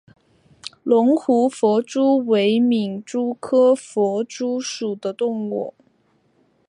[0.83, 5.75] 九湖弗蛛为皿蛛科弗蛛属的动物。